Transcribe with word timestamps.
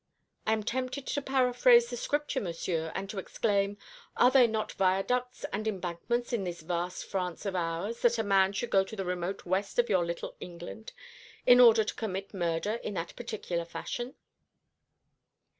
I 0.47 0.53
am 0.53 0.63
tempted 0.63 1.05
to 1.05 1.21
paraphrase 1.21 1.91
the 1.91 1.95
Scripture, 1.95 2.41
Monsieur, 2.41 2.91
and 2.95 3.07
to 3.11 3.19
exclaim, 3.19 3.77
'Are 4.17 4.31
there 4.31 4.47
not 4.47 4.71
viaducts 4.71 5.45
and 5.53 5.67
embankments 5.67 6.33
in 6.33 6.43
this 6.43 6.61
vast 6.61 7.05
France 7.05 7.45
of 7.45 7.55
ours, 7.55 7.99
that 8.01 8.17
a 8.17 8.23
man 8.23 8.51
should 8.53 8.71
go 8.71 8.83
to 8.83 8.95
the 8.95 9.05
remote 9.05 9.45
west 9.45 9.77
of 9.77 9.89
your 9.91 10.03
little 10.03 10.35
England 10.39 10.91
in 11.45 11.59
order 11.59 11.83
to 11.83 11.93
commit 11.93 12.33
murder 12.33 12.79
in 12.83 12.95
that 12.95 13.15
particular 13.15 13.63
fashion!'" 13.63 14.15